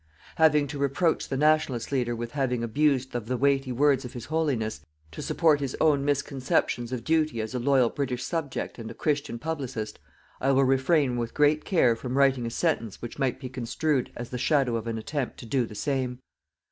[0.37, 4.25] Having to reproach the Nationalist leader with having abused of the weighty words of His
[4.25, 4.81] Holiness,
[5.11, 9.37] to support his own misconceptions of duty as a loyal British subject and a Christian
[9.37, 9.99] publicist,
[10.41, 14.31] I will refrain with great care from writing a sentence which might be construed as
[14.31, 16.17] the shadow of an attempt to do the same.